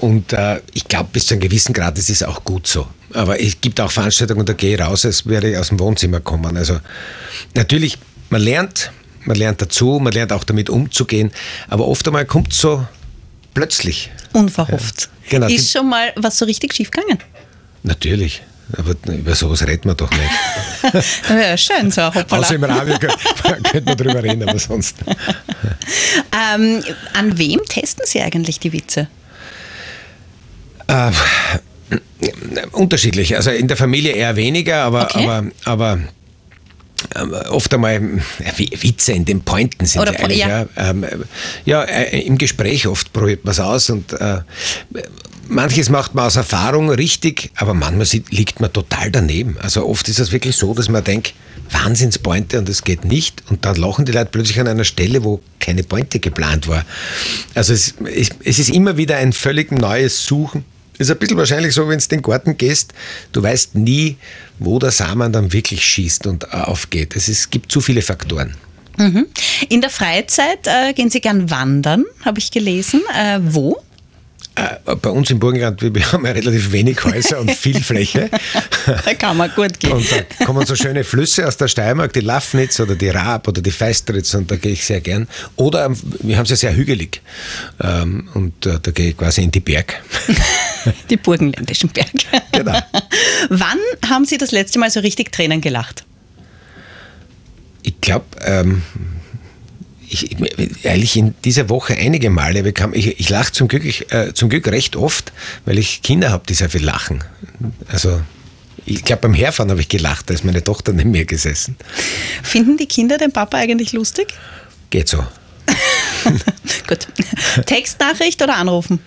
Und 0.00 0.32
äh, 0.32 0.60
ich 0.72 0.84
glaube, 0.84 1.10
bis 1.12 1.26
zu 1.26 1.34
einem 1.34 1.42
gewissen 1.42 1.72
Grad 1.72 1.98
ist 1.98 2.10
es 2.10 2.22
auch 2.22 2.42
gut 2.44 2.66
so. 2.66 2.86
Aber 3.12 3.40
es 3.40 3.60
gibt 3.60 3.80
auch 3.80 3.90
Veranstaltungen, 3.90 4.46
da 4.46 4.52
gehe 4.52 4.74
ich 4.74 4.80
raus, 4.80 5.04
als 5.04 5.26
wäre 5.26 5.50
ich 5.50 5.56
aus 5.56 5.68
dem 5.68 5.78
Wohnzimmer 5.78 6.20
kommen. 6.20 6.56
Also 6.56 6.80
natürlich, 7.54 7.98
man 8.30 8.40
lernt, 8.40 8.92
man 9.24 9.36
lernt 9.36 9.60
dazu, 9.60 9.98
man 10.00 10.12
lernt 10.12 10.32
auch 10.32 10.44
damit 10.44 10.70
umzugehen, 10.70 11.30
aber 11.68 11.86
oft 11.86 12.06
einmal 12.06 12.24
kommt 12.24 12.52
es 12.52 12.58
so 12.58 12.86
plötzlich. 13.52 14.10
Unverhofft. 14.32 15.10
Ja, 15.24 15.38
genau. 15.38 15.46
Ist 15.48 15.72
schon 15.72 15.88
mal 15.88 16.12
was 16.16 16.38
so 16.38 16.44
richtig 16.44 16.72
schief 16.74 16.90
gegangen? 16.90 17.18
Natürlich. 17.82 18.42
Aber 18.76 18.94
über 19.12 19.34
sowas 19.34 19.66
redet 19.66 19.84
man 19.84 19.96
doch 19.96 20.10
nicht. 20.10 21.04
ja, 21.28 21.56
schön, 21.56 21.90
so 21.90 22.02
Hoppala. 22.02 22.42
Außer 22.42 22.54
im 22.54 22.64
Radio 22.64 22.96
könnte 23.64 23.82
man 23.84 23.96
drüber 23.96 24.22
reden, 24.22 24.48
aber 24.48 24.58
sonst. 24.58 24.96
ähm, 26.54 26.82
an 27.14 27.36
wem 27.36 27.60
testen 27.68 28.04
Sie 28.06 28.20
eigentlich 28.20 28.60
die 28.60 28.72
Witze? 28.72 29.08
Äh, 30.90 31.12
unterschiedlich. 32.72 33.36
Also 33.36 33.50
in 33.50 33.68
der 33.68 33.76
Familie 33.76 34.12
eher 34.12 34.36
weniger, 34.36 34.82
aber, 34.84 35.04
okay. 35.04 35.24
aber, 35.24 35.50
aber 35.64 35.98
ähm, 37.16 37.34
oft 37.50 37.72
einmal 37.72 38.00
Witze 38.56 39.12
in 39.12 39.24
den 39.24 39.40
Pointen 39.42 39.86
sind 39.86 40.02
Oder, 40.02 40.18
eigentlich. 40.18 40.38
Ja, 40.38 40.48
ja, 40.48 40.66
ähm, 40.76 41.06
ja 41.64 41.82
äh, 41.82 42.20
im 42.20 42.38
Gespräch 42.38 42.86
oft 42.86 43.12
probiert 43.12 43.44
man 43.44 43.52
es 43.52 43.60
aus 43.60 43.90
und 43.90 44.12
äh, 44.12 44.40
manches 45.48 45.88
macht 45.88 46.14
man 46.14 46.26
aus 46.26 46.36
Erfahrung 46.36 46.90
richtig, 46.90 47.50
aber 47.56 47.74
manchmal 47.74 48.06
liegt 48.30 48.60
man 48.60 48.72
total 48.72 49.10
daneben. 49.10 49.56
Also 49.60 49.86
oft 49.86 50.08
ist 50.08 50.20
es 50.20 50.32
wirklich 50.32 50.56
so, 50.56 50.74
dass 50.74 50.88
man 50.88 51.02
denkt, 51.02 51.34
Wahnsinnspointe 51.70 52.58
und 52.58 52.68
es 52.68 52.82
geht 52.82 53.04
nicht 53.04 53.44
und 53.48 53.64
dann 53.64 53.76
lachen 53.76 54.04
die 54.04 54.12
Leute 54.12 54.28
plötzlich 54.30 54.58
an 54.60 54.68
einer 54.68 54.84
Stelle, 54.84 55.24
wo 55.24 55.40
keine 55.58 55.84
Pointe 55.84 56.18
geplant 56.18 56.68
war. 56.68 56.84
Also 57.54 57.72
es, 57.72 57.94
es 58.44 58.58
ist 58.58 58.70
immer 58.70 58.96
wieder 58.96 59.16
ein 59.16 59.32
völlig 59.32 59.72
neues 59.72 60.24
Suchen 60.24 60.64
ist 61.00 61.10
ein 61.10 61.18
bisschen 61.18 61.36
wahrscheinlich 61.36 61.74
so, 61.74 61.88
wenn 61.88 61.98
du 61.98 62.08
den 62.08 62.22
Garten 62.22 62.56
gehst, 62.56 62.92
du 63.32 63.42
weißt 63.42 63.74
nie, 63.74 64.16
wo 64.58 64.78
der 64.78 64.90
Samen 64.90 65.32
dann 65.32 65.52
wirklich 65.52 65.84
schießt 65.84 66.26
und 66.26 66.44
äh, 66.44 66.56
aufgeht. 66.56 67.16
Es 67.16 67.28
ist, 67.28 67.50
gibt 67.50 67.72
zu 67.72 67.80
viele 67.80 68.02
Faktoren. 68.02 68.54
Mhm. 68.98 69.26
In 69.68 69.80
der 69.80 69.90
Freizeit 69.90 70.66
äh, 70.66 70.92
gehen 70.92 71.10
Sie 71.10 71.20
gern 71.20 71.50
wandern, 71.50 72.04
habe 72.24 72.38
ich 72.38 72.50
gelesen. 72.50 73.00
Äh, 73.16 73.40
wo? 73.42 73.82
Äh, 74.60 74.96
bei 74.96 75.10
uns 75.10 75.30
im 75.30 75.38
Burgenland, 75.38 75.80
wir 75.80 76.12
haben 76.12 76.26
ja 76.26 76.32
relativ 76.32 76.72
wenig 76.72 77.02
Häuser 77.04 77.40
und 77.40 77.50
viel 77.50 77.80
Fläche. 77.82 78.28
Da 78.86 79.14
kann 79.14 79.36
man 79.36 79.50
gut 79.54 79.78
gehen. 79.80 79.92
Und 79.92 80.06
da 80.10 80.44
kommen 80.44 80.66
so 80.66 80.76
schöne 80.76 81.04
Flüsse 81.04 81.46
aus 81.46 81.56
der 81.56 81.68
Steiermark, 81.68 82.12
die 82.12 82.20
Lafnitz 82.20 82.78
oder 82.80 82.94
die 82.94 83.08
Raab 83.08 83.48
oder 83.48 83.62
die 83.62 83.70
Feistritz 83.70 84.34
und 84.34 84.50
da 84.50 84.56
gehe 84.56 84.72
ich 84.72 84.84
sehr 84.84 85.00
gern. 85.00 85.28
Oder 85.56 85.90
wir 86.20 86.36
haben 86.36 86.44
es 86.44 86.50
ja 86.50 86.56
sehr 86.56 86.76
hügelig 86.76 87.22
ähm, 87.82 88.28
und 88.34 88.66
äh, 88.66 88.78
da 88.80 88.90
gehe 88.90 89.10
ich 89.10 89.16
quasi 89.16 89.42
in 89.42 89.50
die 89.50 89.60
Berg. 89.60 90.02
Die 91.10 91.18
burgenländischen 91.18 91.90
Berge. 91.90 92.24
Genau. 92.52 92.72
Wann 93.50 93.78
haben 94.08 94.24
Sie 94.24 94.38
das 94.38 94.50
letzte 94.50 94.78
Mal 94.78 94.90
so 94.90 95.00
richtig 95.00 95.30
Tränen 95.30 95.60
gelacht? 95.60 96.04
Ich 97.82 98.00
glaube, 98.00 98.24
ähm, 98.42 98.82
ich, 100.10 100.84
ehrlich 100.84 101.16
in 101.16 101.34
dieser 101.44 101.68
Woche 101.68 101.94
einige 101.94 102.30
Male 102.30 102.62
bekam 102.62 102.92
ich, 102.94 103.20
ich 103.20 103.28
lache 103.28 103.52
zum 103.52 103.68
Glück, 103.68 103.84
ich, 103.84 104.12
äh, 104.12 104.34
zum 104.34 104.48
Glück 104.48 104.66
recht 104.68 104.96
oft, 104.96 105.32
weil 105.64 105.78
ich 105.78 106.02
Kinder 106.02 106.30
habe, 106.30 106.44
die 106.48 106.54
sehr 106.54 106.70
viel 106.70 106.84
lachen. 106.84 107.22
Also 107.88 108.20
ich 108.86 109.04
glaube, 109.04 109.22
beim 109.22 109.34
Herfahren 109.34 109.70
habe 109.70 109.80
ich 109.80 109.88
gelacht, 109.88 110.30
da 110.30 110.34
ist 110.34 110.44
meine 110.44 110.64
Tochter 110.64 110.92
neben 110.92 111.12
mir 111.12 111.24
gesessen. 111.24 111.76
Finden 112.42 112.76
die 112.76 112.86
Kinder 112.86 113.18
den 113.18 113.32
Papa 113.32 113.58
eigentlich 113.58 113.92
lustig? 113.92 114.34
Geht 114.90 115.08
so. 115.08 115.24
Gut. 116.88 117.06
Textnachricht 117.66 118.42
oder 118.42 118.56
anrufen? 118.56 118.98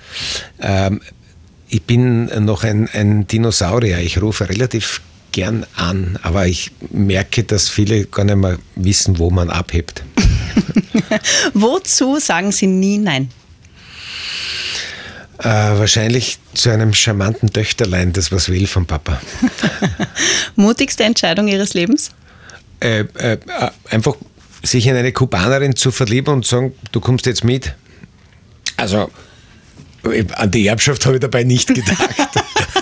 Ähm, 0.59 1.01
ich 1.67 1.83
bin 1.83 2.25
noch 2.45 2.63
ein, 2.63 2.87
ein 2.93 3.27
Dinosaurier. 3.27 3.99
Ich 3.99 4.21
rufe 4.21 4.47
relativ 4.47 5.01
gern 5.31 5.65
an, 5.75 6.17
aber 6.21 6.47
ich 6.47 6.71
merke, 6.91 7.43
dass 7.43 7.67
viele 7.67 8.05
gar 8.05 8.23
nicht 8.23 8.35
mehr 8.35 8.59
wissen, 8.75 9.17
wo 9.17 9.29
man 9.31 9.49
abhebt. 9.49 10.03
Wozu 11.53 12.19
sagen 12.19 12.51
Sie 12.51 12.67
nie 12.67 12.97
Nein? 12.97 13.29
Äh, 15.39 15.49
wahrscheinlich 15.49 16.37
zu 16.53 16.69
einem 16.69 16.93
charmanten 16.93 17.51
Töchterlein, 17.51 18.13
das 18.13 18.31
was 18.31 18.49
will 18.49 18.67
vom 18.67 18.85
Papa. 18.85 19.19
Mutigste 20.55 21.03
Entscheidung 21.03 21.47
Ihres 21.47 21.73
Lebens? 21.73 22.11
Äh, 22.79 23.05
äh, 23.15 23.37
einfach 23.89 24.15
sich 24.61 24.87
in 24.87 24.95
eine 24.95 25.11
Kubanerin 25.11 25.75
zu 25.75 25.91
verlieben 25.91 26.33
und 26.33 26.45
sagen, 26.45 26.73
du 26.91 27.01
kommst 27.01 27.25
jetzt 27.25 27.43
mit. 27.43 27.73
Also 28.77 29.09
an 30.35 30.51
die 30.51 30.67
Erbschaft 30.67 31.05
habe 31.05 31.15
ich 31.15 31.21
dabei 31.21 31.43
nicht 31.43 31.67
gedacht. 31.73 31.99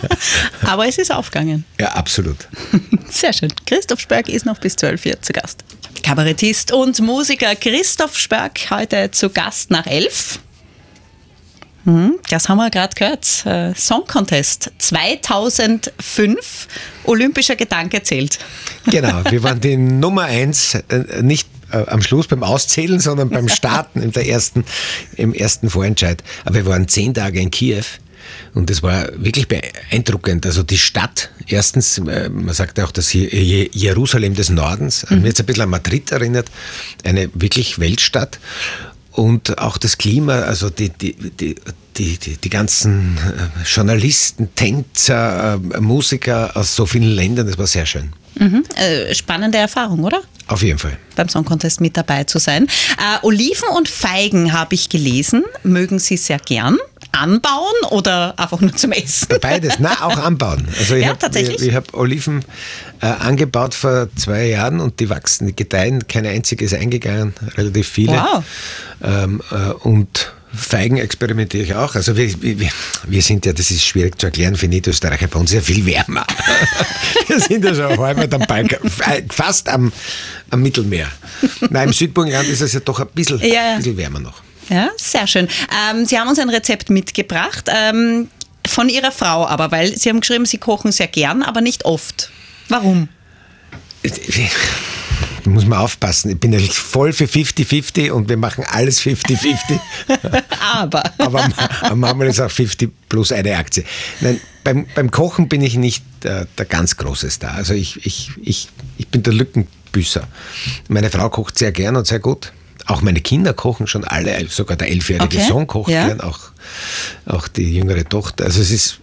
Aber 0.64 0.88
es 0.88 0.98
ist 0.98 1.12
aufgegangen. 1.12 1.66
Ja, 1.80 1.90
absolut. 1.94 2.48
Sehr 3.10 3.34
schön. 3.34 3.52
Christoph 3.66 4.00
Spörk 4.00 4.30
ist 4.30 4.46
noch 4.46 4.60
bis 4.60 4.76
12 4.76 5.06
Uhr 5.06 5.22
zu 5.22 5.34
Gast. 5.34 5.64
Kabarettist 6.04 6.72
und 6.72 7.00
Musiker 7.00 7.56
Christoph 7.56 8.18
Spörk 8.18 8.60
heute 8.72 9.12
zu 9.12 9.30
Gast 9.30 9.72
nach 9.72 9.86
11. 9.86 10.40
Hm, 11.86 12.20
das 12.30 12.48
haben 12.48 12.58
wir 12.58 12.70
gerade 12.70 12.94
gehört. 12.96 13.46
Äh, 13.46 13.74
Song 13.76 14.06
Contest 14.06 14.72
2005. 14.78 16.68
Olympischer 17.06 17.56
Gedanke 17.56 18.04
zählt. 18.04 18.38
Genau, 18.86 19.24
wir 19.30 19.42
waren 19.44 19.60
die 19.60 19.78
Nummer 19.78 20.24
1, 20.24 20.76
äh, 20.76 21.22
nicht 21.24 21.48
äh, 21.72 21.78
am 21.88 22.02
Schluss 22.04 22.28
beim 22.28 22.44
Auszählen, 22.44 23.00
sondern 23.00 23.30
beim 23.30 23.50
Starten 23.50 24.02
im, 24.04 24.12
ersten, 24.12 24.64
im 25.18 25.34
ersten 25.34 25.70
Vorentscheid. 25.70 26.24
Aber 26.46 26.56
wir 26.56 26.66
waren 26.68 26.88
zehn 26.88 27.14
Tage 27.14 27.40
in 27.40 27.50
Kiew. 27.50 27.86
Und 28.54 28.70
das 28.70 28.84
war 28.84 29.08
wirklich 29.16 29.48
beeindruckend. 29.48 30.46
Also 30.46 30.64
die 30.64 30.78
Stadt, 30.78 31.30
erstens, 31.48 31.98
äh, 32.00 32.30
man 32.30 32.54
sagt 32.54 32.80
auch 32.80 32.92
das 32.92 33.14
Jerusalem 33.14 34.36
des 34.36 34.50
Nordens, 34.50 35.06
mhm. 35.10 35.22
mir 35.22 35.28
jetzt 35.30 35.40
ein 35.40 35.46
bisschen 35.46 35.64
an 35.64 35.70
Madrid 35.70 36.12
erinnert, 36.12 36.50
eine 37.04 37.30
wirklich 37.34 37.80
Weltstadt. 37.80 38.40
Und 39.12 39.58
auch 39.58 39.78
das 39.78 39.98
Klima, 39.98 40.40
also 40.42 40.70
die, 40.70 40.90
die, 40.90 41.14
die, 41.14 41.56
die, 41.98 42.18
die, 42.18 42.38
die 42.38 42.50
ganzen 42.50 43.18
äh, 43.18 43.64
Journalisten, 43.66 44.56
Tänzer, 44.56 45.60
Musiker 45.80 46.56
aus 46.56 46.76
so 46.76 46.86
vielen 46.86 47.10
Ländern, 47.10 47.48
das 47.48 47.58
war 47.58 47.68
sehr 47.68 47.86
schön. 47.86 48.14
Mhm. 48.36 48.64
spannende 49.12 49.58
Erfahrung, 49.58 50.06
oder? 50.06 50.22
Auf 50.48 50.64
jeden 50.64 50.80
Fall. 50.80 50.98
Beim 51.16 51.30
Song 51.30 51.46
Contest 51.46 51.80
mit 51.80 51.96
dabei 51.96 52.26
zu 52.26 52.38
sein. 52.38 52.68
Äh, 52.98 53.26
Oliven 53.26 53.70
und 53.76 53.88
Feigen 53.88 54.52
habe 54.52 54.76
ich 54.76 54.90
gelesen. 54.90 55.44
Mögen 55.64 56.00
Sie 56.00 56.18
sehr 56.18 56.40
gern 56.40 56.78
anbauen 57.12 57.74
oder 57.90 58.38
einfach 58.40 58.62
nur 58.62 58.76
zum 58.76 58.92
Essen? 58.92 59.28
Beides, 59.42 59.76
na 59.80 60.02
auch 60.02 60.18
anbauen. 60.24 60.68
Also 60.80 60.96
ich 60.96 61.06
ja, 61.06 61.18
habe 61.22 61.40
ich, 61.40 61.76
hab 61.76 61.94
Oliven 61.94 62.44
äh, 63.02 63.08
angebaut 63.08 63.74
vor 63.74 64.10
zwei 64.16 64.46
Jahren 64.48 64.80
und 64.80 65.00
die 65.00 65.10
wachsen, 65.10 65.48
die 65.48 65.56
gedeihen, 65.56 66.08
keine 66.08 66.30
einzige 66.30 66.66
ist 66.66 66.74
eingegangen, 66.74 67.34
relativ 67.58 67.88
viele. 67.88 68.14
Wow. 68.14 68.44
Ähm, 69.04 69.42
äh, 69.52 69.72
und 69.88 70.34
Feigen 70.54 70.98
experimentiere 70.98 71.64
ich 71.64 71.76
auch. 71.76 71.96
Also 71.96 72.18
wir, 72.18 72.30
wir, 72.42 72.70
wir, 73.08 73.22
sind 73.22 73.46
ja, 73.46 73.54
das 73.54 73.72
ist 73.72 73.86
schwierig 73.86 74.20
zu 74.20 74.26
erklären 74.28 74.56
für 74.56 74.68
Niederösterreicher, 74.68 75.28
bei 75.28 75.40
uns 75.40 75.52
ist 75.52 75.56
ja 75.56 75.62
viel 75.62 75.86
wärmer. 75.86 76.26
wir 77.28 77.40
sind 77.40 77.64
ja 77.64 77.74
schon 77.74 77.98
halb 77.98 78.34
am 78.34 78.42
Balkan, 78.42 78.80
fast 79.30 79.70
am, 79.70 79.94
am 80.50 80.62
Mittelmeer. 80.62 81.08
Nein, 81.70 81.90
im 81.90 81.94
Südburgenland 81.94 82.50
ist 82.50 82.62
es 82.62 82.74
ja 82.74 82.82
doch 82.82 83.00
ein 83.00 83.08
bisschen, 83.14 83.40
ja. 83.40 83.72
ein 83.72 83.78
bisschen 83.78 83.96
wärmer 83.96 84.20
noch. 84.20 84.42
Ja, 84.72 84.90
sehr 84.96 85.28
schön. 85.28 85.50
Ähm, 85.92 86.06
Sie 86.06 86.18
haben 86.18 86.30
uns 86.30 86.40
ein 86.40 86.50
Rezept 86.50 86.90
mitgebracht. 86.90 87.66
Ähm, 87.68 88.30
von 88.66 88.88
Ihrer 88.88 89.12
Frau 89.12 89.46
aber, 89.46 89.70
weil 89.72 89.98
Sie 89.98 90.10
haben 90.10 90.22
geschrieben, 90.22 90.46
Sie 90.46 90.60
kochen 90.60 90.94
sehr 90.94 91.08
gern, 91.08 91.44
aber 91.44 91.60
nicht 91.60 91.84
oft. 91.84 92.32
Warum? 92.70 93.10
Muss 95.44 95.66
man 95.66 95.80
aufpassen. 95.80 96.32
Ich 96.32 96.40
bin 96.40 96.54
ja 96.54 96.60
voll 96.60 97.12
für 97.12 97.26
50-50 97.26 98.12
und 98.12 98.30
wir 98.30 98.38
machen 98.38 98.64
alles 98.70 99.02
50-50. 99.02 99.80
Aber. 100.74 101.04
Aber 101.18 101.50
manchmal 101.96 102.28
ist 102.28 102.40
auch 102.40 102.50
50 102.50 102.92
plus 103.10 103.32
eine 103.32 103.58
Aktie. 103.58 103.84
Nein, 104.22 104.40
beim, 104.64 104.86
beim 104.94 105.10
Kochen 105.10 105.50
bin 105.50 105.62
ich 105.62 105.76
nicht 105.76 106.04
der, 106.24 106.46
der 106.58 106.66
ganz 106.66 106.96
große 106.96 107.30
Star. 107.30 107.56
Also 107.56 107.74
ich, 107.74 108.06
ich, 108.06 108.32
ich, 108.42 108.70
ich 108.98 109.08
bin 109.08 109.24
der 109.24 109.34
Lückenbüßer. 109.34 110.28
Meine 110.88 111.10
Frau 111.10 111.30
kocht 111.30 111.58
sehr 111.58 111.72
gern 111.72 111.96
und 111.96 112.06
sehr 112.06 112.20
gut. 112.20 112.54
Auch 112.88 113.02
meine 113.02 113.22
Kinder 113.22 113.54
kochen 113.54 113.88
schon 113.88 114.04
alle, 114.04 114.48
sogar 114.50 114.78
der 114.78 114.90
elfjährige 114.90 115.38
okay. 115.38 115.48
Sohn 115.48 115.68
kocht 115.68 115.92
ja. 115.92 116.08
gern, 116.08 116.22
auch, 116.22 116.40
auch 117.26 117.48
die 117.48 117.76
jüngere 117.76 118.04
Tochter. 118.08 118.46
Also 118.46 118.62
es 118.62 118.72
ist 118.72 119.00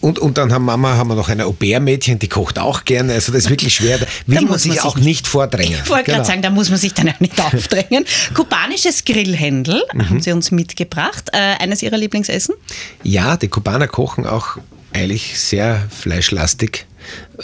und, 0.00 0.18
und 0.18 0.38
dann 0.38 0.52
haben 0.52 0.64
Mama 0.64 0.96
haben 0.96 1.08
wir 1.08 1.16
noch 1.16 1.28
ein 1.28 1.40
Au-pair-Mädchen, 1.40 2.18
die 2.20 2.28
kocht 2.28 2.58
auch 2.58 2.84
gerne. 2.84 3.14
Also 3.14 3.32
das 3.32 3.44
ist 3.44 3.50
wirklich 3.50 3.74
schwer. 3.74 3.98
Da 3.98 4.06
will 4.26 4.36
da 4.36 4.42
man 4.42 4.58
sich 4.58 4.80
auch 4.82 4.96
nicht 4.96 5.26
vordrängen. 5.26 5.80
Ich 5.82 5.90
wollte 5.90 6.04
genau. 6.04 6.18
gerade 6.18 6.26
sagen, 6.28 6.42
da 6.42 6.50
muss 6.50 6.70
man 6.70 6.78
sich 6.78 6.94
dann 6.94 7.08
auch 7.08 7.18
nicht 7.18 7.40
aufdrängen. 7.44 8.04
Kubanisches 8.32 9.04
Grillhändel 9.04 9.82
mhm. 9.92 10.08
haben 10.08 10.20
Sie 10.20 10.30
uns 10.32 10.52
mitgebracht. 10.52 11.30
Äh, 11.32 11.56
eines 11.60 11.82
Ihrer 11.82 11.96
Lieblingsessen? 11.96 12.54
Ja, 13.02 13.36
die 13.36 13.48
Kubaner 13.48 13.88
kochen 13.88 14.24
auch 14.24 14.58
eigentlich 14.92 15.38
sehr 15.38 15.82
fleischlastig, 15.90 16.86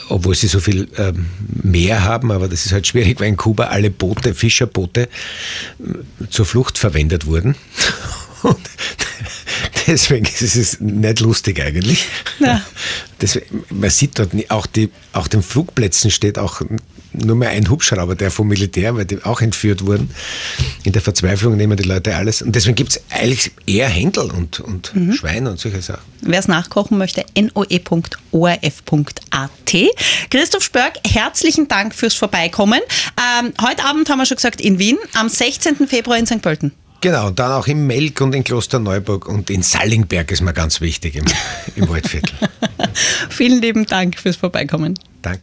obwohl 0.08 0.34
sie 0.34 0.48
so 0.48 0.60
viel 0.60 0.88
ähm, 0.98 1.26
Meer 1.62 2.04
haben, 2.04 2.30
aber 2.30 2.48
das 2.48 2.66
ist 2.66 2.72
halt 2.72 2.86
schwierig, 2.86 3.20
weil 3.20 3.28
in 3.28 3.36
Kuba 3.36 3.64
alle 3.64 3.90
Boote, 3.90 4.34
Fischerboote 4.34 5.02
äh, 5.02 6.28
zur 6.30 6.46
Flucht 6.46 6.78
verwendet 6.78 7.26
wurden. 7.26 7.54
Und 8.42 8.58
deswegen 9.86 10.26
ist 10.26 10.56
es 10.56 10.80
nicht 10.80 11.20
lustig 11.20 11.60
eigentlich. 11.60 12.06
Ja. 12.40 12.60
Das, 13.18 13.38
man 13.70 13.90
sieht 13.90 14.18
dort 14.18 14.32
auch, 14.50 14.66
die, 14.66 14.90
auch 15.12 15.28
den 15.28 15.42
Flugplätzen 15.42 16.10
steht 16.10 16.38
auch 16.38 16.60
nur 17.14 17.36
mehr 17.36 17.50
ein 17.50 17.68
Hubschrauber, 17.68 18.14
der 18.14 18.30
vom 18.30 18.48
Militär, 18.48 18.94
weil 18.96 19.04
die 19.04 19.22
auch 19.24 19.40
entführt 19.40 19.86
wurden. 19.86 20.10
In 20.82 20.92
der 20.92 21.02
Verzweiflung 21.02 21.56
nehmen 21.56 21.76
die 21.76 21.84
Leute 21.84 22.14
alles. 22.16 22.42
Und 22.42 22.54
deswegen 22.54 22.74
gibt 22.74 22.90
es 22.90 23.00
eigentlich 23.10 23.52
eher 23.66 23.88
Händel 23.88 24.30
und, 24.30 24.60
und 24.60 24.94
mhm. 24.94 25.12
Schweine 25.12 25.50
und 25.50 25.60
solche 25.60 25.82
Sachen. 25.82 26.02
Wer 26.20 26.38
es 26.38 26.48
nachkochen 26.48 26.98
möchte, 26.98 27.24
noe.orf.at. 27.36 28.70
Christoph 30.30 30.62
Spörk, 30.62 30.94
herzlichen 31.06 31.68
Dank 31.68 31.94
fürs 31.94 32.14
Vorbeikommen. 32.14 32.80
Ähm, 33.40 33.52
heute 33.62 33.84
Abend 33.84 34.08
haben 34.08 34.18
wir 34.18 34.26
schon 34.26 34.36
gesagt 34.36 34.60
in 34.60 34.78
Wien, 34.78 34.98
am 35.14 35.28
16. 35.28 35.86
Februar 35.86 36.18
in 36.18 36.26
St. 36.26 36.42
Pölten. 36.42 36.72
Genau, 37.04 37.26
und 37.26 37.38
dann 37.38 37.52
auch 37.52 37.66
im 37.66 37.86
Melk 37.86 38.22
und 38.22 38.34
in 38.34 38.44
Klosterneuburg 38.44 39.28
und 39.28 39.50
in 39.50 39.62
Sallingberg 39.62 40.30
ist 40.30 40.40
mir 40.40 40.54
ganz 40.54 40.80
wichtig 40.80 41.16
im, 41.16 41.26
im 41.76 41.86
Waldviertel. 41.86 42.34
Vielen 43.28 43.60
lieben 43.60 43.84
Dank 43.84 44.18
fürs 44.18 44.36
Vorbeikommen. 44.36 44.94
Danke. 45.20 45.42